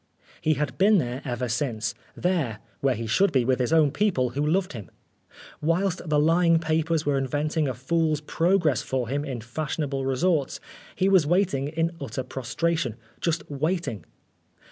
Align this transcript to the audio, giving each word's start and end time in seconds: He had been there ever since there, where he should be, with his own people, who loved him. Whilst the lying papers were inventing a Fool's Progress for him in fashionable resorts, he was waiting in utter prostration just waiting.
He 0.41 0.55
had 0.55 0.79
been 0.79 0.97
there 0.97 1.21
ever 1.25 1.47
since 1.47 1.93
there, 2.17 2.57
where 2.79 2.95
he 2.95 3.05
should 3.05 3.31
be, 3.31 3.45
with 3.45 3.59
his 3.59 3.71
own 3.71 3.91
people, 3.91 4.31
who 4.31 4.43
loved 4.43 4.73
him. 4.73 4.89
Whilst 5.61 6.09
the 6.09 6.17
lying 6.19 6.57
papers 6.57 7.05
were 7.05 7.19
inventing 7.19 7.67
a 7.67 7.75
Fool's 7.75 8.19
Progress 8.19 8.81
for 8.81 9.07
him 9.09 9.23
in 9.23 9.41
fashionable 9.41 10.07
resorts, 10.07 10.59
he 10.95 11.07
was 11.07 11.27
waiting 11.27 11.67
in 11.67 11.91
utter 12.01 12.23
prostration 12.23 12.95
just 13.19 13.43
waiting. 13.47 14.03